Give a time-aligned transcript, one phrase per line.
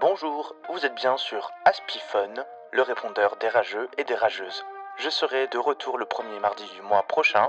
[0.00, 4.64] Bonjour, vous êtes bien sur Aspiphone, le répondeur des rageux et des rageuses.
[5.02, 7.48] Je serai de retour le premier mardi du mois prochain,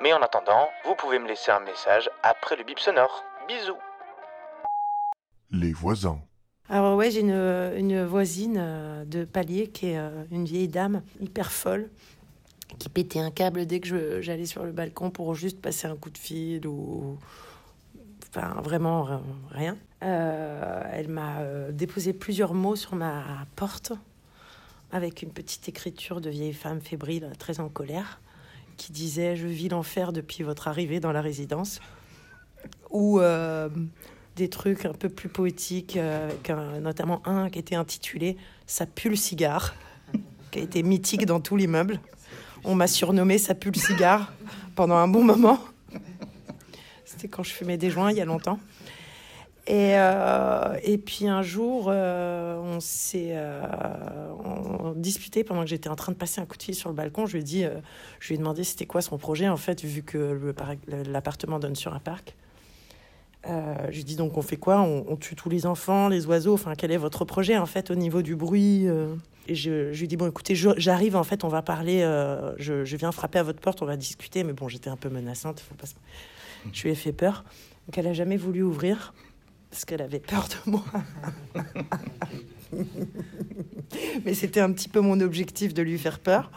[0.00, 3.24] mais en attendant, vous pouvez me laisser un message après le bip sonore.
[3.48, 3.76] Bisous
[5.50, 6.20] Les voisins.
[6.68, 11.02] Alors ouais, j'ai une, une voisine euh, de palier qui est euh, une vieille dame
[11.20, 11.90] hyper folle
[12.78, 15.96] qui pétait un câble dès que je- j'allais sur le balcon pour juste passer un
[15.96, 17.18] coup de fil ou
[18.30, 19.16] enfin vraiment euh,
[19.50, 19.76] rien.
[20.02, 23.24] Euh, elle m'a euh, déposé plusieurs mots sur ma
[23.56, 23.92] porte
[24.92, 28.20] avec une petite écriture de vieille femme fébrile très en colère
[28.76, 31.80] qui disait je vis l'enfer depuis votre arrivée dans la résidence
[32.90, 33.20] ou
[34.36, 39.16] des trucs un peu plus poétiques, avec notamment un qui était intitulé Ça pue le
[39.16, 39.74] cigare,
[40.50, 42.00] qui a été mythique dans tout l'immeuble.
[42.64, 44.32] On m'a surnommé Ça pue le cigare
[44.74, 45.60] pendant un bon moment.
[47.20, 48.58] C'était quand je fumais des joints il y a longtemps.
[49.66, 56.12] Et, euh, puis un jour, euh, on s'est euh, disputé pendant que j'étais en train
[56.12, 57.26] de passer un coup de fil sur le balcon.
[57.26, 57.64] Je lui ai dit,
[58.20, 60.54] je lui ai demandé c'était quoi son projet en fait, vu que
[60.88, 62.36] l'appartement donne sur un parc.
[63.44, 64.80] Je lui dis donc on fait quoi?
[64.80, 66.54] On, tue tous les enfants, les oiseaux?
[66.54, 68.86] Enfin, quel est votre projet en fait au niveau du bruit
[69.46, 72.00] Et je, je lui dis bon écoutez, j'arrive en fait, on va parler.
[72.56, 74.42] je, viens frapper à votre porte, on va discuter.
[74.42, 75.62] Mais bon, j'étais un peu menaçante.
[76.72, 77.44] Je lui ai fait peur.
[77.86, 79.14] Donc elle a jamais voulu ouvrir
[79.70, 80.84] parce qu'elle avait peur de moi.
[84.24, 86.50] Mais c'était un petit peu mon objectif de lui faire peur.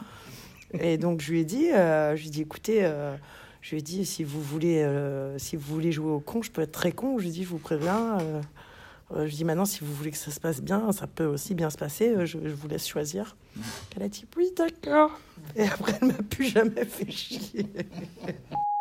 [0.80, 2.80] Et donc je lui ai dit, euh, je lui ai dit écoutez.
[2.86, 3.16] euh,
[3.62, 6.52] je lui ai dit, si vous voulez, euh, si vous voulez jouer au con, je
[6.52, 7.18] peux être très con.
[7.18, 8.18] Je lui ai dit, je vous préviens.
[9.16, 11.26] je lui ai dit, maintenant, si vous voulez que ça se passe bien, ça peut
[11.26, 12.14] aussi bien se passer.
[12.26, 13.38] je, je vous laisse choisir.
[13.96, 15.18] Elle a dit, oui, d'accord.
[15.56, 17.66] Et après, elle m'a plus jamais fait chier.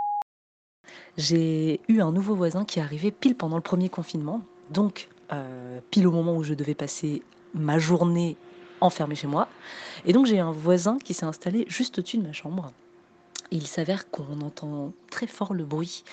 [1.16, 5.80] J'ai eu un nouveau voisin qui est arrivé pile pendant le premier confinement, donc euh,
[5.90, 7.22] pile au moment où je devais passer
[7.54, 8.36] ma journée
[8.80, 9.48] enfermée chez moi.
[10.06, 12.72] Et donc j'ai un voisin qui s'est installé juste au-dessus de ma chambre.
[13.50, 16.04] Il s'avère qu'on entend très fort le bruit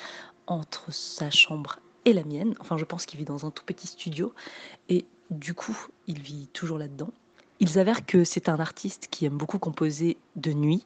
[0.47, 2.55] entre sa chambre et la mienne.
[2.59, 4.33] Enfin, je pense qu'il vit dans un tout petit studio.
[4.89, 7.11] Et du coup, il vit toujours là-dedans.
[7.61, 10.85] Il s'avère que c'est un artiste qui aime beaucoup composer de nuit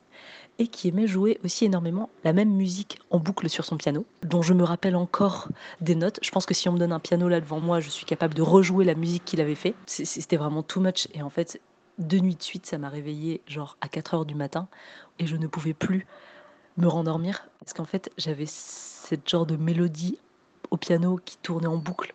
[0.58, 4.42] et qui aimait jouer aussi énormément la même musique en boucle sur son piano, dont
[4.42, 5.50] je me rappelle encore
[5.82, 6.20] des notes.
[6.24, 8.34] Je pense que si on me donne un piano là devant moi, je suis capable
[8.34, 9.76] de rejouer la musique qu'il avait fait.
[9.86, 11.08] C'était vraiment too much.
[11.14, 11.62] Et en fait,
[12.00, 14.68] deux nuits de suite, ça m'a réveillée genre à 4 heures du matin
[15.20, 16.08] et je ne pouvais plus
[16.78, 20.18] me rendormir parce qu'en fait, j'avais cette genre de mélodie
[20.72, 22.14] au piano qui tournait en boucle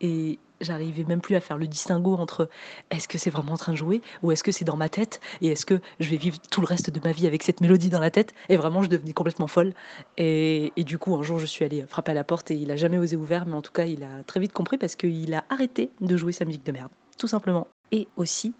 [0.00, 2.48] et j'arrivais même plus à faire le distinguo entre
[2.90, 5.20] est-ce que c'est vraiment en train de jouer ou est-ce que c'est dans ma tête
[5.40, 7.90] et est-ce que je vais vivre tout le reste de ma vie avec cette mélodie
[7.90, 9.72] dans la tête et vraiment je devenais complètement folle.
[10.16, 12.70] Et, et du coup un jour je suis allée frapper à la porte et il
[12.70, 15.32] a jamais osé ouvrir mais en tout cas il a très vite compris parce qu'il
[15.34, 17.68] a arrêté de jouer sa musique de merde tout simplement.
[17.92, 18.54] Et aussi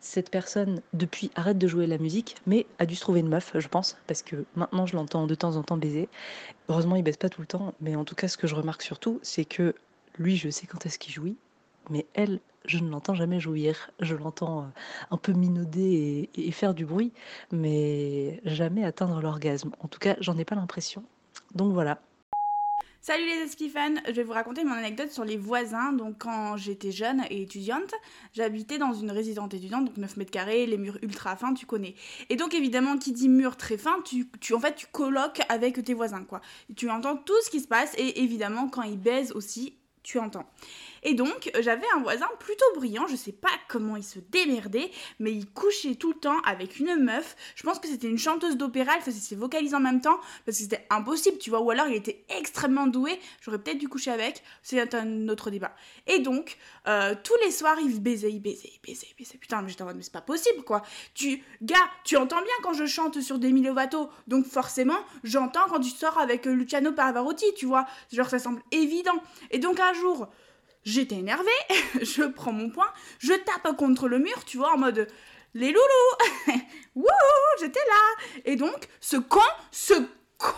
[0.00, 3.52] cette personne depuis arrête de jouer la musique mais a dû se trouver une meuf
[3.54, 6.08] je pense parce que maintenant je l'entends de temps en temps baiser.
[6.68, 8.82] Heureusement il baisse pas tout le temps mais en tout cas ce que je remarque
[8.82, 9.74] surtout c'est que
[10.18, 11.36] lui je sais quand est-ce qu'il jouit
[11.90, 13.90] mais elle, je ne l'entends jamais jouir.
[14.00, 14.66] Je l'entends euh,
[15.10, 17.12] un peu minauder et, faire du bruit,
[17.52, 19.72] mais jamais atteindre l'orgasme.
[19.80, 21.04] En tout cas, j'en ai pas l'impression.
[21.54, 22.00] Donc voilà.
[23.06, 25.92] Salut les Esquifans, je vais vous raconter mon anecdote sur les voisins.
[25.92, 27.92] Donc quand j'étais jeune et étudiante,
[28.32, 31.96] j'habitais dans une résidence étudiante, donc 9 mètres carrés, les murs ultra fins, tu connais.
[32.30, 35.92] Et donc évidemment, qui dit mur très fin, tu, en fait tu coloques avec tes
[35.92, 36.40] voisins quoi.
[36.76, 40.46] Tu entends tout ce qui se passe et évidemment quand ils baisent aussi, tu entends.
[41.04, 45.32] Et donc, j'avais un voisin plutôt brillant, je sais pas comment il se démerdait, mais
[45.32, 47.36] il couchait tout le temps avec une meuf.
[47.54, 50.56] Je pense que c'était une chanteuse d'opéra, elle faisait ses vocalises en même temps, parce
[50.56, 54.10] que c'était impossible, tu vois, ou alors il était extrêmement doué, j'aurais peut-être dû coucher
[54.10, 55.74] avec, c'est un autre débat.
[56.06, 56.56] Et donc,
[56.88, 59.38] euh, tous les soirs, il baisait, il baisait, il baisait, il baisait.
[59.38, 60.82] Putain, mais j'étais en mode, mais c'est pas possible, quoi.
[61.14, 65.80] Tu, gars, tu entends bien quand je chante sur Demi Lovato, donc forcément, j'entends quand
[65.80, 67.86] tu sors avec euh, Luciano Pavarotti, tu vois.
[68.12, 69.22] Genre, ça semble évident.
[69.50, 70.28] Et donc, un jour,
[70.84, 71.50] j'étais énervée,
[72.02, 75.08] je prends mon poing, je tape contre le mur, tu vois, en mode
[75.54, 76.58] les loulous,
[76.96, 77.06] wouhou,
[77.60, 78.40] j'étais là.
[78.44, 79.40] Et donc, ce con,
[79.70, 79.94] ce
[80.38, 80.56] con,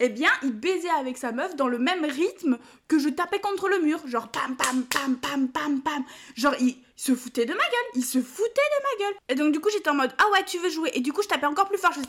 [0.00, 2.58] eh bien, il baisait avec sa meuf dans le même rythme
[2.88, 6.04] que je tapais contre le mur, genre pam pam pam pam pam pam.
[6.34, 9.14] Genre, il se foutait de ma gueule, il se foutait de ma gueule.
[9.28, 10.90] Et donc, du coup, j'étais en mode ah ouais, tu veux jouer.
[10.94, 12.08] Et du coup, je tapais encore plus fort, je faisais.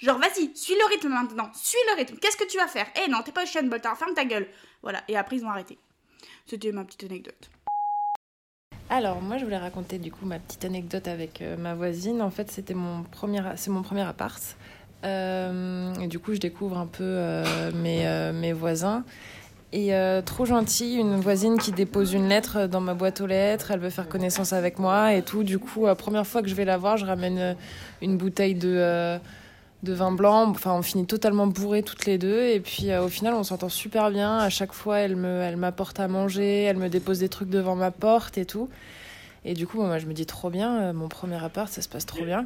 [0.00, 2.16] Genre, vas-y, suis le rythme maintenant, suis le rythme.
[2.18, 2.86] Qu'est-ce que tu vas faire?
[3.04, 4.48] Eh non, t'es pas Usain Bolt, hein, ferme ta gueule.
[4.82, 5.02] Voilà.
[5.08, 5.78] Et après, ils ont arrêté.
[6.46, 7.50] C'était ma petite anecdote.
[8.88, 12.22] Alors, moi, je voulais raconter du coup ma petite anecdote avec euh, ma voisine.
[12.22, 14.40] En fait, c'était mon premier, c'est mon premier appart.
[15.04, 19.04] Euh, du coup, je découvre un peu euh, mes, voisins.
[19.72, 19.90] Et
[20.24, 23.90] trop gentille, une voisine qui dépose une lettre dans ma boîte aux lettres, elle veut
[23.90, 25.42] faire connaissance avec moi et tout.
[25.42, 27.56] Du coup, la première fois que je vais la voir, je ramène
[28.00, 29.18] une bouteille de,
[29.82, 30.48] de vin blanc.
[30.50, 32.42] Enfin, on finit totalement bourrés toutes les deux.
[32.42, 34.38] Et puis au final, on s'entend super bien.
[34.38, 37.76] À chaque fois, elle me, elle m'apporte à manger, elle me dépose des trucs devant
[37.76, 38.68] ma porte et tout.
[39.48, 42.04] Et du coup, moi, je me dis trop bien, mon premier appart, ça se passe
[42.04, 42.42] trop bien.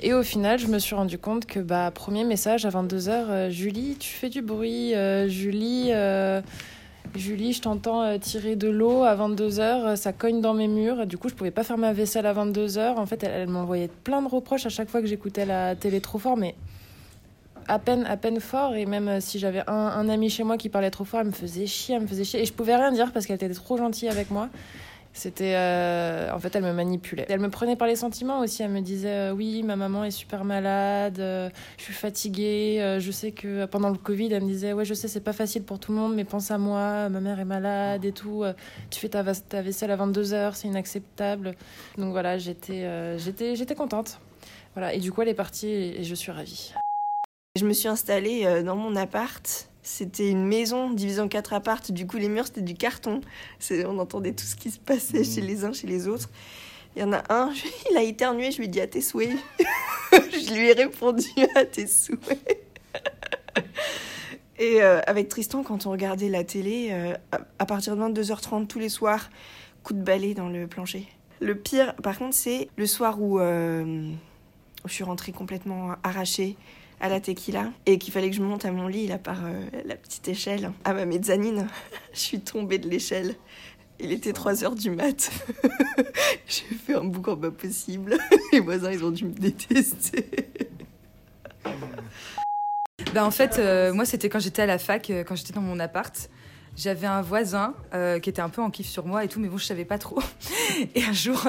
[0.00, 3.96] Et au final, je me suis rendu compte que, bah, premier message à 22h, Julie,
[3.98, 4.94] tu fais du bruit,
[5.26, 5.90] Julie,
[7.16, 11.06] Julie, je t'entends tirer de l'eau à 22h, ça cogne dans mes murs.
[11.06, 12.96] Du coup, je pouvais pas faire ma vaisselle à 22h.
[12.96, 16.18] En fait, elle, m'envoyait plein de reproches à chaque fois que j'écoutais la télé trop
[16.18, 16.54] fort, mais
[17.66, 18.74] à peine, à peine fort.
[18.74, 21.32] Et même si j'avais un, un, ami chez moi qui parlait trop fort, elle me
[21.32, 22.42] faisait chier, elle me faisait chier.
[22.42, 24.48] Et je pouvais rien dire parce qu'elle était trop gentille avec moi.
[25.12, 25.54] C'était.
[25.56, 26.30] Euh...
[26.32, 27.26] En fait, elle me manipulait.
[27.28, 28.62] Elle me prenait par les sentiments aussi.
[28.62, 32.96] Elle me disait euh, Oui, ma maman est super malade, euh, je suis fatiguée.
[33.00, 35.64] Je sais que pendant le Covid, elle me disait Ouais, je sais, c'est pas facile
[35.64, 38.44] pour tout le monde, mais pense à moi, ma mère est malade et tout.
[38.90, 41.54] tu fais ta, ta vaisselle à 22h, c'est inacceptable.
[41.98, 42.84] Donc voilà, j'étais
[43.76, 44.20] contente.
[44.74, 46.72] Voilà, et du coup, elle est partie et je suis ravie.
[47.56, 51.90] Je me suis installée dans mon appart c'était une maison divisée en quatre appartes.
[51.92, 53.20] Du coup, les murs, c'était du carton.
[53.70, 56.28] On entendait tout ce qui se passait chez les uns, chez les autres.
[56.96, 57.52] Il y en a un,
[57.90, 59.36] il a éternué, je lui ai dit à tes souhaits.
[60.12, 62.66] je lui ai répondu à tes souhaits.
[64.58, 67.14] Et euh, avec Tristan, quand on regardait la télé, euh,
[67.58, 69.30] à partir de 22h30 tous les soirs,
[69.82, 71.08] coup de balai dans le plancher.
[71.40, 74.10] Le pire, par contre, c'est le soir où, euh,
[74.84, 76.58] où je suis rentrée complètement arrachée
[77.00, 79.64] à la tequila et qu'il fallait que je monte à mon lit là par euh,
[79.86, 81.66] la petite échelle à ma mezzanine.
[82.12, 83.34] je suis tombée de l'échelle.
[83.98, 85.30] Il était 3 heures du mat.
[86.46, 88.16] J'ai fait un boucan pas possible.
[88.52, 90.26] Les voisins, ils ont dû me détester.
[93.12, 95.60] Ben en fait, euh, moi, c'était quand j'étais à la fac, euh, quand j'étais dans
[95.60, 96.30] mon appart.
[96.76, 97.74] J'avais un voisin
[98.22, 99.98] qui était un peu en kiff sur moi et tout, mais bon, je savais pas
[99.98, 100.20] trop.
[100.94, 101.46] Et un jour,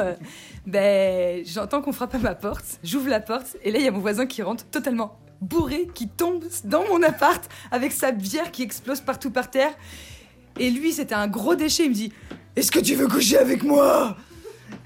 [0.65, 2.79] ben, j'entends qu'on frappe à ma porte.
[2.83, 6.07] J'ouvre la porte et là, il y a mon voisin qui rentre totalement bourré, qui
[6.07, 9.73] tombe dans mon appart avec sa bière qui explose partout par terre.
[10.59, 11.85] Et lui, c'était un gros déchet.
[11.85, 12.13] Il me dit
[12.55, 14.15] Est-ce que tu veux coucher avec moi?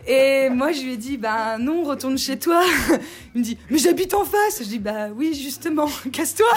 [0.08, 2.64] Et moi, je lui ai dit Bah non, retourne chez toi.
[3.36, 4.60] Il me dit Mais j'habite en face.
[4.60, 6.48] Je dis Bah oui, justement, casse-toi.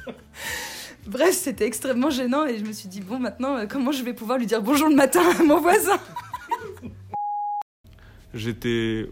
[1.07, 4.39] Bref, c'était extrêmement gênant et je me suis dit Bon, maintenant, comment je vais pouvoir
[4.39, 5.99] lui dire bonjour le matin à mon voisin?
[8.35, 9.09] J'étais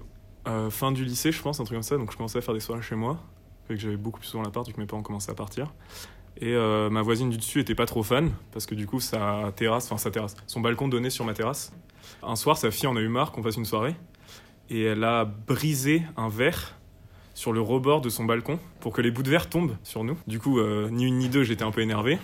[0.49, 2.52] euh, fin du lycée, je pense, un truc comme ça, donc je commençais à faire
[2.52, 3.23] des soirées chez moi
[3.69, 5.73] que j'avais beaucoup plus souvent l'appart vu que mes parents commençaient à partir.
[6.41, 9.53] Et euh, ma voisine du dessus était pas trop fan parce que du coup sa
[9.55, 11.73] terrasse, enfin sa terrasse, son balcon donnait sur ma terrasse.
[12.23, 13.95] Un soir, sa fille en a eu marre qu'on fasse une soirée
[14.71, 16.77] et elle a brisé un verre
[17.35, 20.17] sur le rebord de son balcon pour que les bouts de verre tombent sur nous.
[20.27, 22.19] Du coup, euh, ni une ni deux, j'étais un peu énervé.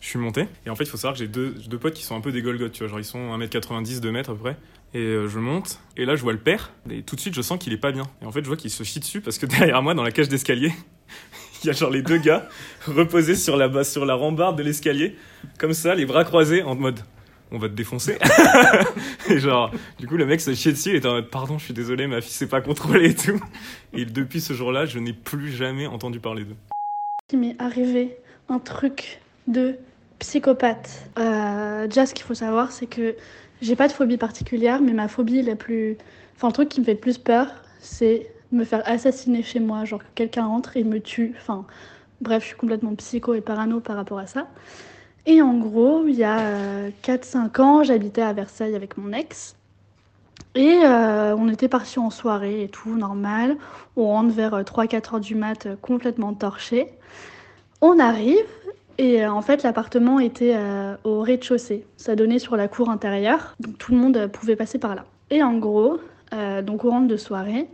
[0.00, 0.46] Je suis monté.
[0.66, 2.30] Et en fait, il faut savoir que j'ai deux, deux potes qui sont un peu
[2.30, 2.88] des Golgotes, tu vois.
[2.88, 4.56] Genre, ils sont 1m90, 2 mètres à peu près.
[4.96, 5.78] Et euh, je monte.
[5.98, 6.72] Et là, je vois le père.
[6.90, 8.04] Et tout de suite, je sens qu'il est pas bien.
[8.22, 10.10] Et en fait, je vois qu'il se chie dessus parce que derrière moi, dans la
[10.10, 10.72] cage d'escalier,
[11.62, 12.48] il y a genre les deux gars
[12.86, 15.14] reposés sur la sur la rambarde de l'escalier,
[15.58, 17.00] comme ça, les bras croisés, en mode
[17.52, 18.16] on va te défoncer.
[19.28, 21.64] et genre, du coup, le mec se chiait dessus et était en mode pardon, je
[21.64, 23.40] suis désolé, ma fille s'est pas contrôlée et tout.
[23.92, 26.56] Et depuis ce jour-là, je n'ai plus jamais entendu parler d'eux.
[27.32, 28.16] Il m'est arrivé
[28.48, 29.76] un truc de
[30.18, 31.10] psychopathe.
[31.18, 33.14] Euh, déjà, ce qu'il faut savoir, c'est que
[33.62, 35.96] j'ai pas de phobie particulière, mais ma phobie la plus.
[36.36, 37.48] Enfin, le truc qui me fait le plus peur,
[37.80, 41.34] c'est me faire assassiner chez moi, genre que quelqu'un entre et me tue.
[41.36, 41.64] Enfin,
[42.20, 44.46] bref, je suis complètement psycho et parano par rapport à ça.
[45.26, 49.56] Et en gros, il y a 4-5 ans, j'habitais à Versailles avec mon ex.
[50.54, 53.56] Et euh, on était partis en soirée et tout, normal.
[53.96, 56.88] On rentre vers 3-4 heures du mat, complètement torché.
[57.80, 58.46] On arrive,
[58.98, 61.86] et euh, en fait, l'appartement était euh, au rez-de-chaussée.
[61.96, 65.04] Ça donnait sur la cour intérieure, donc tout le monde pouvait passer par là.
[65.30, 65.98] Et en gros,
[66.32, 67.68] euh, donc on rentre de soirée,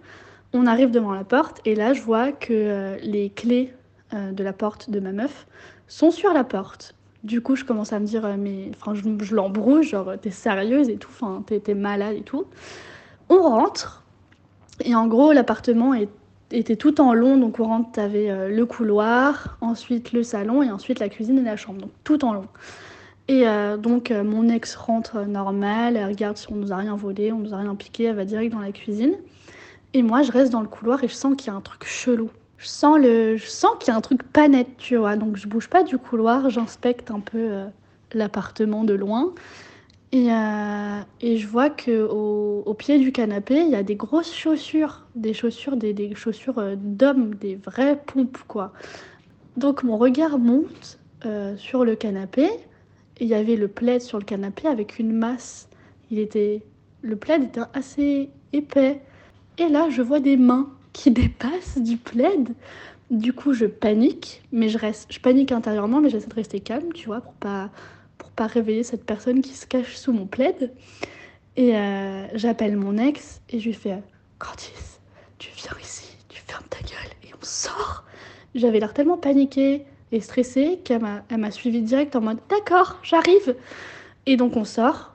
[0.53, 3.73] on arrive devant la porte, et là, je vois que euh, les clés
[4.15, 5.47] euh, de la porte de ma meuf
[5.89, 6.95] sont sur la porte.
[7.25, 10.89] Du coup, je commence à me dire, mais enfin, je, je l'embrouille, genre, t'es sérieuse
[10.89, 12.47] et tout, enfin, t'es malade et tout.
[13.29, 14.03] On rentre,
[14.85, 16.09] et en gros, l'appartement est
[16.55, 20.71] était tout en long, donc on rentre, t'avais euh, le couloir, ensuite le salon et
[20.71, 22.47] ensuite la cuisine et la chambre, donc tout en long.
[23.29, 26.97] Et euh, donc euh, mon ex rentre normal, elle regarde si on nous a rien
[26.97, 29.15] volé, on nous a rien piqué, elle va direct dans la cuisine.
[29.95, 31.85] Et moi je reste dans le couloir et je sens qu'il y a un truc
[31.85, 32.31] chelou.
[32.59, 33.39] Je sens, le...
[33.39, 35.17] sens qu'il y a un truc pas net, tu vois.
[35.17, 37.65] Donc je bouge pas du couloir, j'inspecte un peu
[38.13, 39.33] l'appartement de loin.
[40.13, 44.35] Et, euh, et, je vois qu'au au pied du canapé, il y a des grosses
[44.35, 48.75] chaussures, des chaussures, des, des chaussures euh, d'hommes, des vraies pompes, quoi.
[49.57, 54.19] Donc mon regard monte euh, sur le canapé Et il y avait le plaid sur
[54.19, 55.69] le canapé avec une masse.
[56.11, 56.63] Il était,
[57.03, 59.01] le plaid était assez épais.
[59.59, 62.51] Et là, je vois des mains qui dépassent du plaid.
[63.11, 66.93] Du coup, je panique, mais je reste, je panique intérieurement, mais j'essaie de rester calme,
[66.95, 67.71] tu vois, pour pas,
[68.23, 70.73] pour pas réveiller cette personne qui se cache sous mon plaid.
[71.57, 73.99] Et euh, j'appelle mon ex et je lui fais
[74.39, 75.01] Candice,
[75.39, 78.05] tu viens ici, tu fermes ta gueule et on sort.
[78.55, 83.57] J'avais l'air tellement paniquée et stressée qu'elle m'a, suivi direct en mode D'accord, j'arrive.
[84.27, 85.12] Et donc on sort.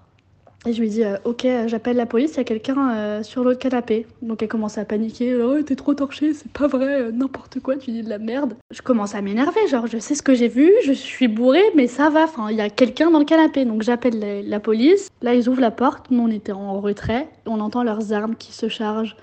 [0.68, 3.42] Et je lui dis euh, Ok, j'appelle la police, il y a quelqu'un euh, sur
[3.46, 4.06] l'autre canapé.
[4.22, 7.78] Donc elle commence à paniquer Oh, t'es trop torché, c'est pas vrai, euh, n'importe quoi,
[7.78, 8.54] tu dis de la merde.
[8.72, 11.88] Je commence à m'énerver, genre je sais ce que j'ai vu, je suis bourrée, mais
[11.88, 13.64] ça va, enfin, il y a quelqu'un dans le canapé.
[13.64, 15.08] Donc j'appelle la, la police.
[15.22, 18.52] Là, ils ouvrent la porte, nous on était en retrait, on entend leurs armes qui
[18.52, 19.16] se chargent.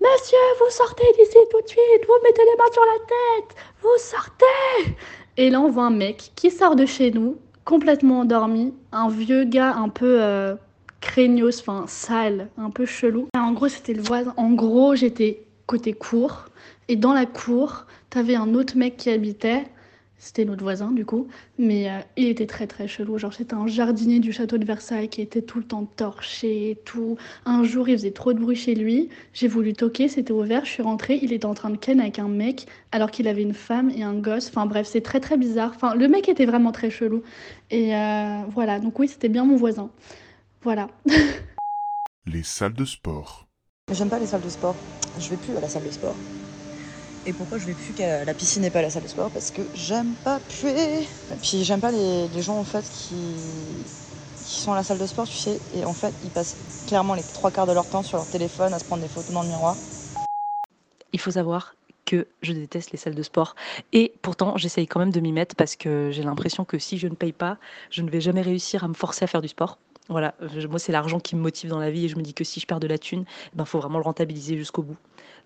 [0.00, 3.98] Monsieur, vous sortez d'ici tout de suite, vous mettez les mains sur la tête, vous
[3.98, 4.96] sortez
[5.36, 9.44] Et là, on voit un mec qui sort de chez nous, complètement endormi, un vieux
[9.44, 10.56] gars un peu
[11.00, 13.28] craignos, enfin sale, un peu chelou.
[13.36, 14.34] En gros, c'était le voisin.
[14.36, 16.46] En gros, j'étais côté cour,
[16.88, 19.64] et dans la cour, t'avais un autre mec qui habitait.
[20.20, 21.28] C'était notre voisin du coup,
[21.58, 23.18] mais euh, il était très très chelou.
[23.18, 26.74] Genre c'était un jardinier du château de Versailles qui était tout le temps torché et
[26.74, 27.16] tout.
[27.44, 29.10] Un jour il faisait trop de bruit chez lui.
[29.32, 30.64] J'ai voulu toquer, c'était ouvert.
[30.64, 33.42] Je suis rentrée, il était en train de ken avec un mec alors qu'il avait
[33.42, 34.48] une femme et un gosse.
[34.48, 35.70] Enfin bref, c'est très très bizarre.
[35.76, 37.22] Enfin le mec était vraiment très chelou.
[37.70, 39.88] Et euh, voilà, donc oui c'était bien mon voisin.
[40.62, 40.88] Voilà.
[42.26, 43.46] Les salles de sport.
[43.90, 44.74] J'aime pas les salles de sport.
[45.18, 46.14] Je vais plus à la salle de sport.
[47.26, 49.30] Et pourquoi je vais plus qu'à la piscine et pas à la salle de sport?
[49.30, 51.02] Parce que j'aime pas puer.
[51.02, 53.14] Et puis j'aime pas les, les gens en fait qui,
[54.44, 57.14] qui sont à la salle de sport, tu sais, et en fait ils passent clairement
[57.14, 59.42] les trois quarts de leur temps sur leur téléphone à se prendre des photos dans
[59.42, 59.76] le miroir.
[61.12, 61.74] Il faut savoir
[62.04, 63.54] que je déteste les salles de sport.
[63.92, 67.06] Et pourtant, j'essaye quand même de m'y mettre parce que j'ai l'impression que si je
[67.06, 67.58] ne paye pas,
[67.90, 69.78] je ne vais jamais réussir à me forcer à faire du sport.
[70.08, 70.34] Voilà,
[70.70, 72.60] moi c'est l'argent qui me motive dans la vie et je me dis que si
[72.60, 73.24] je perds de la thune,
[73.56, 74.96] il faut vraiment le rentabiliser jusqu'au bout.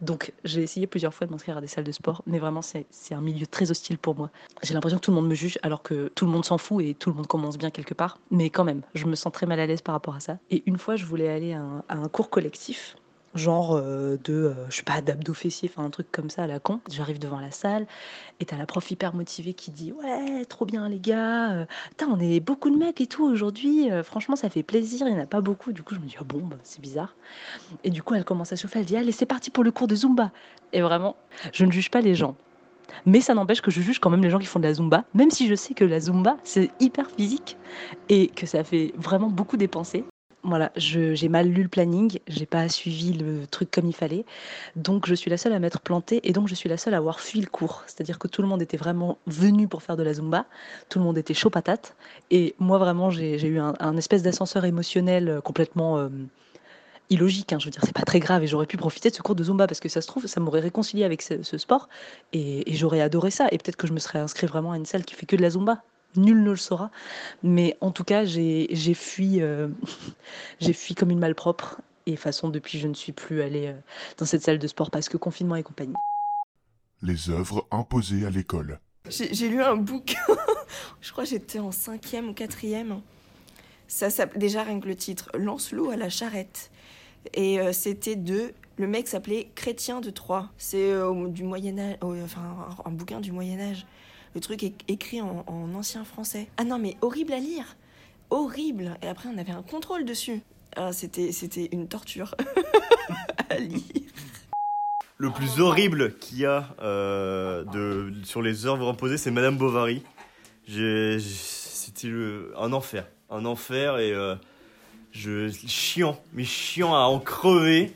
[0.01, 2.87] Donc j'ai essayé plusieurs fois de m'inscrire à des salles de sport, mais vraiment c'est
[3.11, 4.31] un milieu très hostile pour moi.
[4.63, 6.85] J'ai l'impression que tout le monde me juge alors que tout le monde s'en fout
[6.85, 8.19] et tout le monde commence bien quelque part.
[8.31, 10.39] Mais quand même, je me sens très mal à l'aise par rapport à ça.
[10.51, 12.97] Et une fois, je voulais aller à un cours collectif
[13.35, 16.47] genre euh, de, euh, je sais pas, d'abdos fessiers, enfin un truc comme ça à
[16.47, 16.81] la con.
[16.91, 17.87] J'arrive devant la salle
[18.41, 21.67] et t'as la prof hyper motivée qui dit ouais, trop bien les gars, euh,
[22.09, 25.21] on est beaucoup de mecs et tout aujourd'hui, euh, franchement ça fait plaisir, il n'y
[25.21, 25.73] en a pas beaucoup.
[25.73, 27.15] Du coup je me dis ah bon, bah, c'est bizarre.
[27.85, 29.87] Et du coup elle commence à chauffer, elle dit allez c'est parti pour le cours
[29.87, 30.31] de Zumba.
[30.73, 31.17] Et vraiment,
[31.53, 32.37] je ne juge pas les gens.
[33.07, 35.05] Mais ça n'empêche que je juge quand même les gens qui font de la Zumba,
[35.15, 37.57] même si je sais que la Zumba c'est hyper physique
[38.09, 40.05] et que ça fait vraiment beaucoup dépenser.
[40.45, 44.25] Voilà, j'ai mal lu le planning, j'ai pas suivi le truc comme il fallait,
[44.75, 46.97] donc je suis la seule à m'être plantée et donc je suis la seule à
[46.97, 47.85] avoir fui le cours.
[47.87, 50.47] C'est-à-dire que tout le monde était vraiment venu pour faire de la Zumba,
[50.89, 51.95] tout le monde était chaud patate
[52.33, 56.09] et moi vraiment j'ai eu un, espèce d'ascenseur émotionnel euh, complètement euh,
[57.09, 57.53] illogique.
[57.53, 57.61] hein.
[57.61, 59.45] je veux dire, c'est pas très grave et j'aurais pu profiter de ce cours de
[59.45, 61.89] Zumba parce que ça se trouve, ça m'aurait réconcilié avec ce, ce sport
[62.33, 64.87] et, et j'aurais adoré ça et peut-être que je me serais inscrit vraiment à une
[64.87, 65.85] salle qui fait que de la Zumba.
[66.17, 66.91] Nul ne le saura.
[67.43, 69.69] Mais en tout cas, j'ai fui, euh,
[70.61, 71.81] j'ai fui comme une malpropre.
[72.07, 73.79] Et de toute façon, depuis, je ne suis plus allée euh,
[74.19, 75.95] dans cette salle de sport parce que confinement et compagnie.
[77.01, 78.79] Les œuvres imposées à l'école.
[79.09, 80.21] J'ai lu un bouquin,
[81.01, 83.01] je crois que j'étais en cinquième ou quatrième.
[83.89, 86.71] Ça s'appelait déjà rien que le titre, Lancelot à la charrette.
[87.35, 88.53] Et euh, c'était de.
[88.79, 90.51] Le mec s'appelait Chrétien de Troyes.
[90.57, 92.41] C'est euh, au- du Moyen Âge, enfin
[92.87, 93.87] un, un bouquin du Moyen Âge.
[94.35, 96.49] Le truc est écrit en, en ancien français.
[96.57, 97.77] Ah non mais horrible à lire,
[98.31, 98.97] horrible.
[99.03, 100.41] Et après on avait un contrôle dessus.
[100.77, 102.35] Ah, c'était c'était une torture
[103.51, 103.83] à lire.
[105.19, 110.03] Le plus horrible qu'il y a euh, de, sur les œuvres imposées, c'est Madame Bovary.
[110.67, 112.11] J'ai- C'était
[112.57, 113.07] un enfer.
[113.31, 114.35] Un enfer et euh,
[115.13, 117.93] je, chiant, mais chiant à en crever.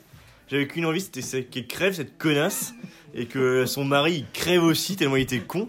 [0.49, 2.73] J'avais qu'une envie, c'était qu'elle crève cette connasse
[3.13, 5.67] et que son mari il crève aussi tellement il était con.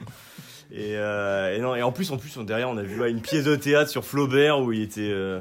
[0.71, 3.23] Et, euh, et non, et en plus, en plus, derrière, on a vu ouais, une
[3.23, 5.11] pièce de théâtre sur Flaubert où il était.
[5.11, 5.41] euh,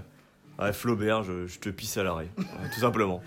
[0.59, 2.27] ouais, Flaubert, je, je te pisse à l'arrêt,
[2.73, 3.21] tout simplement.